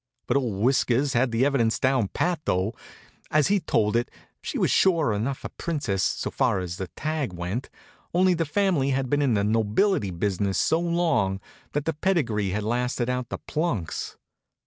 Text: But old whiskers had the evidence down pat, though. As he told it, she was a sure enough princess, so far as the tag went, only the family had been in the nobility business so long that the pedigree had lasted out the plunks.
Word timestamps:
But 0.25 0.35
old 0.35 0.63
whiskers 0.63 1.13
had 1.13 1.29
the 1.29 1.45
evidence 1.45 1.77
down 1.77 2.07
pat, 2.07 2.39
though. 2.45 2.73
As 3.29 3.49
he 3.49 3.59
told 3.59 3.95
it, 3.95 4.09
she 4.41 4.57
was 4.57 4.71
a 4.71 4.73
sure 4.73 5.13
enough 5.13 5.45
princess, 5.59 6.01
so 6.01 6.31
far 6.31 6.57
as 6.57 6.77
the 6.77 6.87
tag 6.95 7.33
went, 7.33 7.69
only 8.11 8.33
the 8.33 8.45
family 8.45 8.89
had 8.89 9.11
been 9.11 9.21
in 9.21 9.35
the 9.35 9.43
nobility 9.43 10.09
business 10.09 10.57
so 10.57 10.79
long 10.79 11.39
that 11.73 11.85
the 11.85 11.93
pedigree 11.93 12.49
had 12.49 12.63
lasted 12.63 13.11
out 13.11 13.29
the 13.29 13.37
plunks. 13.37 14.17